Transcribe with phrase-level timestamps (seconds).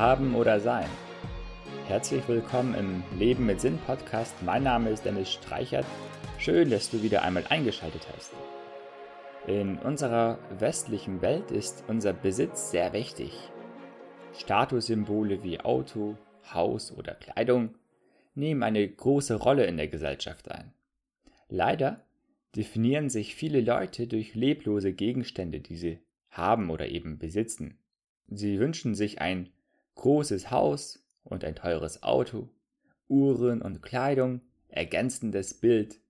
[0.00, 0.88] Haben oder Sein.
[1.86, 4.34] Herzlich willkommen im Leben mit Sinn Podcast.
[4.42, 5.84] Mein Name ist Dennis Streichert.
[6.38, 8.32] Schön, dass du wieder einmal eingeschaltet hast.
[9.46, 13.50] In unserer westlichen Welt ist unser Besitz sehr wichtig.
[14.32, 16.16] Statussymbole wie Auto,
[16.50, 17.74] Haus oder Kleidung
[18.34, 20.72] nehmen eine große Rolle in der Gesellschaft ein.
[21.50, 22.06] Leider
[22.56, 25.98] definieren sich viele Leute durch leblose Gegenstände, die sie
[26.30, 27.76] haben oder eben besitzen.
[28.28, 29.50] Sie wünschen sich ein
[29.94, 32.48] großes Haus und ein teures Auto,
[33.08, 36.00] Uhren und Kleidung, ergänzendes Bild.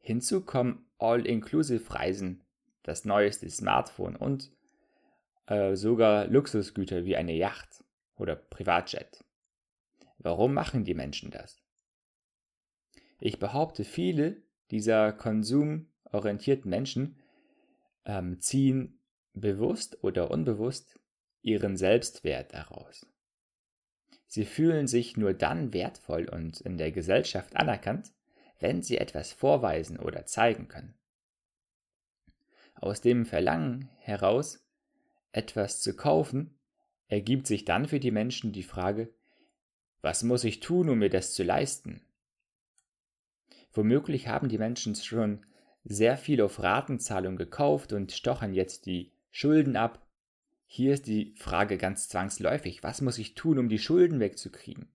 [0.00, 2.42] Hinzu kommen All-Inclusive-Reisen,
[2.82, 4.50] das neueste Smartphone und
[5.46, 7.84] äh, sogar Luxusgüter wie eine Yacht
[8.16, 9.24] oder Privatjet.
[10.18, 11.62] Warum machen die Menschen das?
[13.18, 17.16] Ich behaupte, viele dieser konsumorientierten Menschen
[18.04, 19.00] ähm, ziehen
[19.32, 20.98] bewusst oder unbewusst
[21.42, 23.06] ihren Selbstwert daraus.
[24.30, 28.12] Sie fühlen sich nur dann wertvoll und in der Gesellschaft anerkannt,
[28.60, 30.94] wenn sie etwas vorweisen oder zeigen können.
[32.76, 34.64] Aus dem Verlangen heraus,
[35.32, 36.56] etwas zu kaufen,
[37.08, 39.12] ergibt sich dann für die Menschen die Frage,
[40.00, 42.00] was muss ich tun, um mir das zu leisten?
[43.72, 45.44] Womöglich haben die Menschen schon
[45.82, 50.06] sehr viel auf Ratenzahlung gekauft und stochern jetzt die Schulden ab
[50.72, 54.86] hier ist die Frage ganz zwangsläufig, was muss ich tun, um die Schulden wegzukriegen?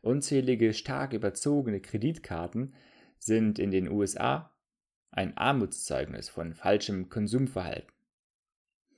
[0.00, 2.72] Unzählige stark überzogene Kreditkarten
[3.18, 4.50] sind in den USA
[5.10, 7.92] ein Armutszeugnis von falschem Konsumverhalten.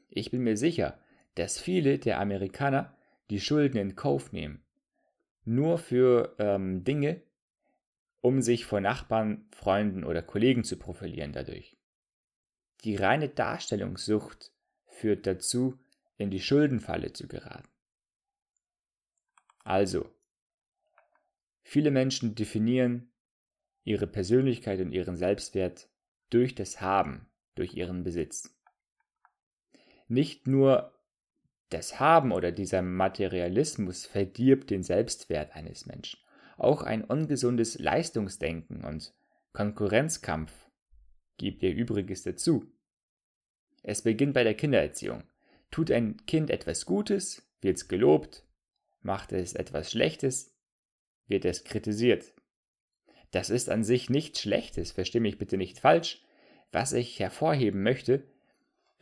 [0.09, 0.97] Ich bin mir sicher,
[1.35, 2.97] dass viele der Amerikaner
[3.29, 4.63] die Schulden in Kauf nehmen,
[5.45, 7.21] nur für ähm, Dinge,
[8.21, 11.77] um sich vor Nachbarn, Freunden oder Kollegen zu profilieren dadurch.
[12.85, 14.53] Die reine Darstellungssucht
[14.87, 15.81] führt dazu,
[16.19, 17.69] in die Schuldenfalle zu geraten.
[19.65, 20.09] Also,
[21.63, 23.13] viele Menschen definieren
[23.85, 25.89] ihre Persönlichkeit und ihren Selbstwert
[26.31, 28.57] durch das Haben, durch ihren Besitz.
[30.09, 30.93] Nicht nur
[31.71, 36.21] das Haben oder dieser Materialismus verdirbt den Selbstwert eines Menschen.
[36.57, 39.15] Auch ein ungesundes Leistungsdenken und
[39.53, 40.53] Konkurrenzkampf
[41.39, 42.73] gibt ihr Übriges dazu.
[43.83, 45.25] Es beginnt bei der Kindererziehung.
[45.71, 48.45] Tut ein Kind etwas Gutes, wird es gelobt,
[49.03, 50.55] macht es etwas Schlechtes,
[51.27, 52.35] wird es kritisiert.
[53.31, 56.23] Das ist an sich nichts Schlechtes, verstehe mich bitte nicht falsch.
[56.73, 58.25] Was ich hervorheben möchte,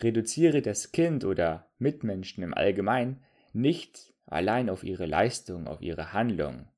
[0.01, 3.23] reduziere das Kind oder Mitmenschen im Allgemeinen
[3.53, 6.69] nicht allein auf ihre Leistung, auf ihre Handlung.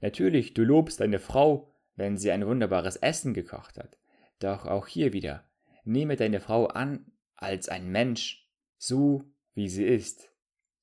[0.00, 3.98] Natürlich, du lobst deine Frau, wenn sie ein wunderbares Essen gekocht hat.
[4.38, 5.44] Doch auch hier wieder,
[5.84, 7.06] nehme deine Frau an
[7.40, 9.24] als ein Mensch, so
[9.54, 10.30] wie sie ist.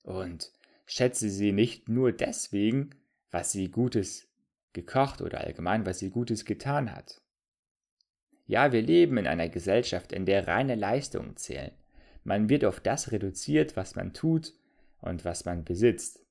[0.03, 0.51] Und
[0.85, 2.89] schätze sie nicht nur deswegen,
[3.31, 4.27] was sie Gutes
[4.73, 7.21] gekocht oder allgemein, was sie Gutes getan hat.
[8.45, 11.71] Ja, wir leben in einer Gesellschaft, in der reine Leistungen zählen.
[12.23, 14.53] Man wird auf das reduziert, was man tut
[14.99, 16.25] und was man besitzt.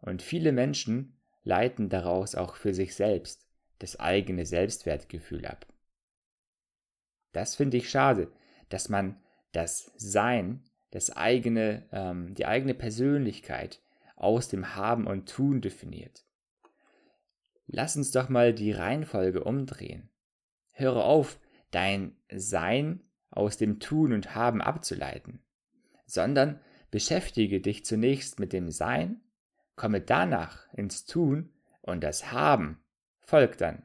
[0.00, 3.46] Und viele Menschen leiten daraus auch für sich selbst
[3.78, 5.66] das eigene Selbstwertgefühl ab.
[7.32, 8.30] Das finde ich schade,
[8.68, 9.20] dass man
[9.52, 13.82] das Sein, das eigene, ähm, die eigene Persönlichkeit
[14.16, 16.24] aus dem Haben und Tun definiert.
[17.66, 20.10] Lass uns doch mal die Reihenfolge umdrehen.
[20.72, 25.42] Höre auf, dein Sein aus dem Tun und Haben abzuleiten,
[26.06, 26.60] sondern
[26.90, 29.20] beschäftige dich zunächst mit dem Sein,
[29.74, 32.84] komme danach ins Tun und das Haben
[33.20, 33.82] folgt dann.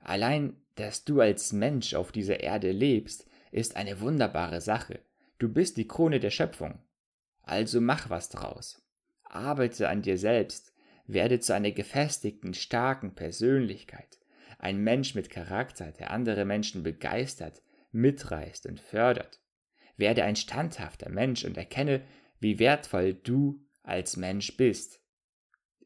[0.00, 5.00] Allein dass du als Mensch auf dieser Erde lebst, ist eine wunderbare Sache.
[5.38, 6.78] Du bist die Krone der Schöpfung.
[7.42, 8.82] Also mach was draus.
[9.24, 10.72] Arbeite an dir selbst,
[11.06, 14.18] werde zu einer gefestigten, starken Persönlichkeit,
[14.58, 19.40] ein Mensch mit Charakter, der andere Menschen begeistert, mitreißt und fördert.
[19.96, 22.02] Werde ein standhafter Mensch und erkenne,
[22.40, 25.00] wie wertvoll du als Mensch bist.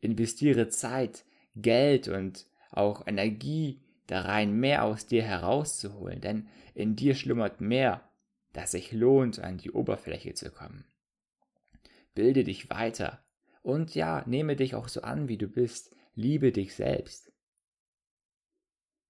[0.01, 1.25] Investiere Zeit,
[1.55, 8.11] Geld und auch Energie da rein mehr aus dir herauszuholen, denn in dir schlummert mehr,
[8.53, 10.85] das sich lohnt, an die Oberfläche zu kommen.
[12.15, 13.25] Bilde dich weiter
[13.63, 17.33] und ja, nehme dich auch so an, wie du bist, liebe dich selbst.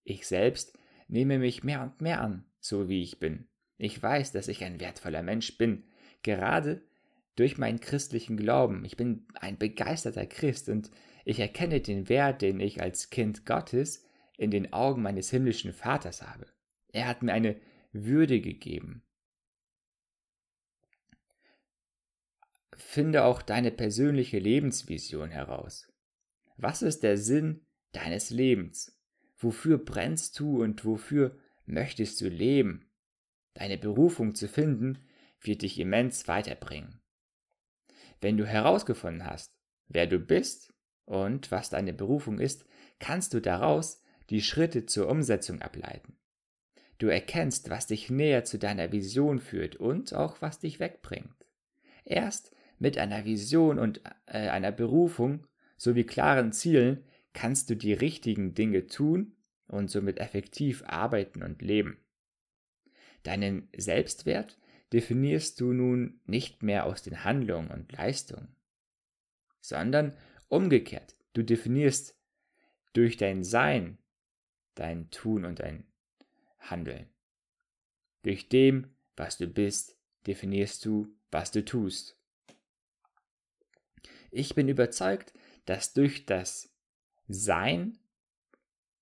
[0.05, 3.49] Ich selbst nehme mich mehr und mehr an, so wie ich bin.
[3.79, 5.85] Ich weiß, dass ich ein wertvoller Mensch bin,
[6.23, 6.83] gerade
[7.37, 8.85] durch meinen christlichen Glauben.
[8.85, 10.91] Ich bin ein begeisterter Christ und
[11.25, 14.05] ich erkenne den Wert, den ich als Kind Gottes
[14.41, 16.47] in den Augen meines himmlischen Vaters habe.
[16.89, 17.61] Er hat mir eine
[17.93, 19.05] Würde gegeben.
[22.81, 25.87] finde auch deine persönliche Lebensvision heraus.
[26.57, 28.99] Was ist der Sinn deines Lebens?
[29.37, 32.91] Wofür brennst du und wofür möchtest du leben?
[33.55, 34.99] Deine Berufung zu finden,
[35.41, 37.01] wird dich immens weiterbringen.
[38.21, 39.55] Wenn du herausgefunden hast,
[39.89, 42.65] wer du bist und was deine Berufung ist,
[42.99, 46.17] kannst du daraus die Schritte zur Umsetzung ableiten.
[46.99, 51.47] Du erkennst, was dich näher zu deiner Vision führt und auch was dich wegbringt.
[52.05, 55.47] Erst mit einer Vision und äh, einer Berufung
[55.77, 59.37] sowie klaren Zielen kannst du die richtigen Dinge tun
[59.67, 61.99] und somit effektiv arbeiten und leben.
[63.23, 64.59] Deinen Selbstwert
[64.93, 68.55] definierst du nun nicht mehr aus den Handlungen und Leistungen,
[69.61, 70.17] sondern
[70.49, 72.17] umgekehrt, du definierst
[72.93, 73.99] durch dein Sein,
[74.81, 75.85] dein Tun und dein
[76.59, 77.07] Handeln.
[78.23, 82.19] Durch dem, was du bist, definierst du, was du tust.
[84.31, 85.35] Ich bin überzeugt,
[85.67, 86.75] dass durch das
[87.29, 87.99] Sein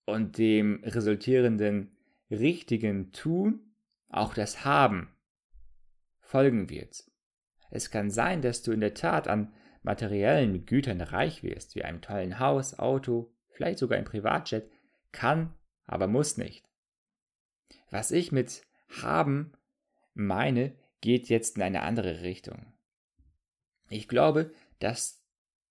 [0.04, 1.96] und dem resultierenden
[2.30, 3.72] richtigen Tun
[4.08, 5.14] auch das Haben
[6.20, 7.04] folgen wird.
[7.70, 9.52] Es kann sein, dass du in der Tat an
[9.82, 14.70] materiellen Gütern reich wirst, wie einem tollen Haus, Auto, vielleicht sogar ein Privatjet,
[15.12, 15.54] kann,
[15.88, 16.64] aber muss nicht.
[17.90, 18.62] Was ich mit
[19.02, 19.52] haben
[20.14, 22.72] meine, geht jetzt in eine andere Richtung.
[23.88, 25.24] Ich glaube, dass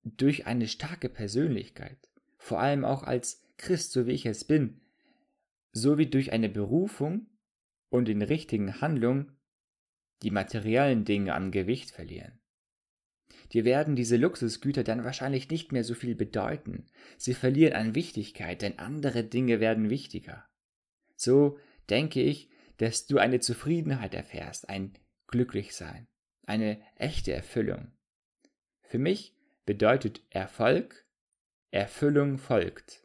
[0.03, 1.97] durch eine starke Persönlichkeit,
[2.37, 4.81] vor allem auch als Christ, so wie ich es bin,
[5.71, 7.27] sowie durch eine Berufung
[7.89, 9.37] und in richtigen Handlungen
[10.23, 12.39] die materiellen Dinge an Gewicht verlieren.
[13.53, 16.85] Dir werden diese Luxusgüter dann wahrscheinlich nicht mehr so viel bedeuten,
[17.17, 20.45] sie verlieren an Wichtigkeit, denn andere Dinge werden wichtiger.
[21.15, 21.57] So
[21.89, 24.93] denke ich, dass du eine Zufriedenheit erfährst, ein
[25.27, 26.07] Glücklichsein,
[26.45, 27.91] eine echte Erfüllung.
[28.81, 29.35] Für mich
[29.65, 31.05] bedeutet Erfolg,
[31.71, 33.03] Erfüllung folgt.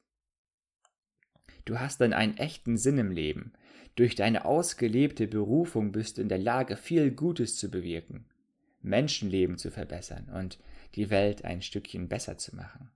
[1.64, 3.52] Du hast dann einen echten Sinn im Leben.
[3.94, 8.26] Durch deine ausgelebte Berufung bist du in der Lage, viel Gutes zu bewirken,
[8.82, 10.58] Menschenleben zu verbessern und
[10.94, 12.90] die Welt ein Stückchen besser zu machen.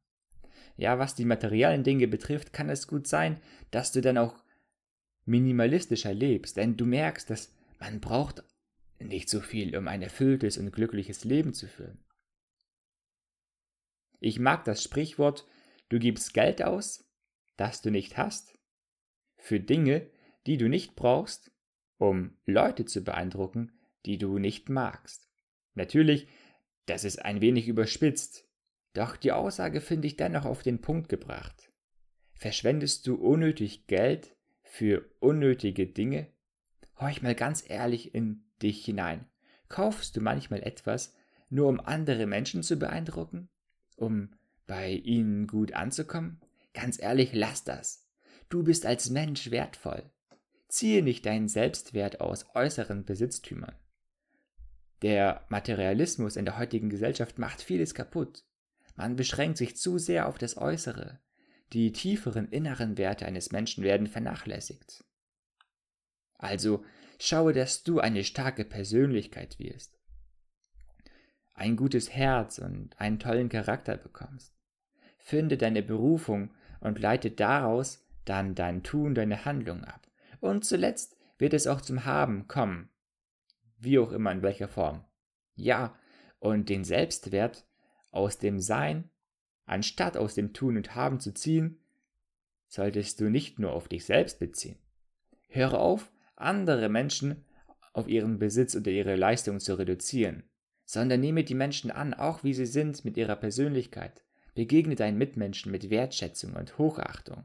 [0.77, 3.41] Ja, was die materiellen Dinge betrifft, kann es gut sein,
[3.71, 4.43] dass du dann auch
[5.25, 8.43] minimalistischer lebst, denn du merkst, dass man braucht
[8.99, 11.99] nicht so viel, um ein erfülltes und glückliches Leben zu führen.
[14.21, 15.47] Ich mag das Sprichwort,
[15.89, 17.05] du gibst Geld aus,
[17.57, 18.59] das du nicht hast,
[19.37, 20.11] für Dinge,
[20.47, 21.53] die du nicht brauchst,
[21.99, 23.73] um Leute zu beeindrucken,
[24.07, 25.29] die du nicht magst.
[25.77, 26.27] Natürlich,
[26.87, 28.49] das ist ein wenig überspitzt,
[28.95, 31.71] doch die Aussage finde ich dennoch auf den Punkt gebracht.
[32.35, 36.33] Verschwendest du unnötig Geld für unnötige Dinge?
[36.99, 39.27] Horch mal ganz ehrlich in dich hinein.
[39.69, 41.15] Kaufst du manchmal etwas,
[41.51, 43.51] nur um andere Menschen zu beeindrucken?
[43.97, 44.31] Um
[44.67, 46.41] bei ihnen gut anzukommen?
[46.73, 48.07] Ganz ehrlich, lass das.
[48.49, 50.11] Du bist als Mensch wertvoll.
[50.69, 53.75] Ziehe nicht deinen Selbstwert aus äußeren Besitztümern.
[55.07, 58.43] Der Materialismus in der heutigen Gesellschaft macht vieles kaputt.
[58.97, 61.21] Man beschränkt sich zu sehr auf das Äußere.
[61.73, 65.05] Die tieferen inneren Werte eines Menschen werden vernachlässigt.
[66.39, 66.85] Also
[67.21, 69.97] schaue, dass du eine starke Persönlichkeit wirst,
[71.55, 74.57] ein gutes Herz und einen tollen Charakter bekommst.
[75.19, 80.11] Finde deine Berufung und leite daraus dann dein Tun, deine Handlung ab.
[80.41, 82.89] Und zuletzt wird es auch zum Haben kommen.
[83.87, 85.05] Wie auch immer in welcher Form.
[85.55, 85.97] Ja,
[86.41, 87.65] und den Selbstwert
[88.11, 89.11] aus dem Sein,
[89.65, 91.79] anstatt aus dem Tun und Haben zu ziehen,
[92.67, 94.77] solltest du nicht nur auf dich selbst beziehen.
[95.47, 97.45] Höre auf, andere Menschen
[97.93, 100.43] auf ihren Besitz oder ihre Leistung zu reduzieren,
[100.85, 104.25] sondern nehme die Menschen an, auch wie sie sind mit ihrer Persönlichkeit.
[104.57, 107.45] Begegne deinen Mitmenschen mit Wertschätzung und Hochachtung.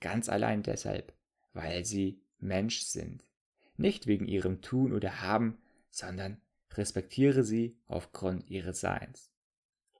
[0.00, 1.12] Ganz allein deshalb,
[1.52, 3.27] weil sie Mensch sind.
[3.78, 5.56] Nicht wegen ihrem Tun oder Haben,
[5.88, 6.42] sondern
[6.74, 9.32] respektiere sie aufgrund ihres Seins.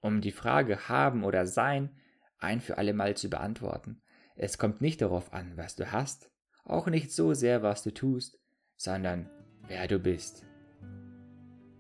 [0.00, 1.96] Um die Frage haben oder sein
[2.38, 4.02] ein für allemal zu beantworten,
[4.36, 6.30] es kommt nicht darauf an, was du hast,
[6.64, 8.38] auch nicht so sehr, was du tust,
[8.76, 9.30] sondern
[9.66, 10.44] wer du bist.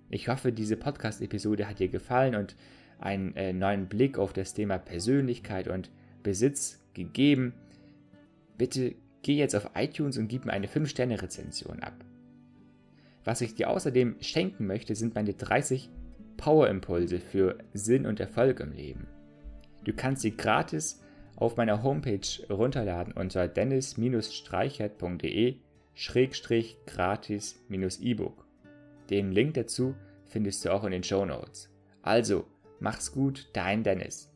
[0.08, 2.56] Ich hoffe, diese Podcast-Episode hat dir gefallen und
[2.98, 5.90] einen äh, neuen Blick auf das Thema Persönlichkeit und
[6.22, 7.54] Besitz gegeben.
[8.56, 11.94] Bitte geh jetzt auf iTunes und gib mir eine 5-Sterne-Rezension ab.
[13.24, 15.90] Was ich dir außerdem schenken möchte, sind meine 30
[16.36, 19.06] Power-Impulse für Sinn und Erfolg im Leben.
[19.84, 21.02] Du kannst sie gratis
[21.36, 25.56] auf meiner Homepage runterladen unter dennis-streichert.de
[26.86, 28.46] gratis-ebook.
[29.10, 29.94] Den Link dazu
[30.26, 31.70] findest du auch in den Show Notes.
[32.02, 32.46] Also,
[32.80, 34.30] mach's gut, dein Dennis.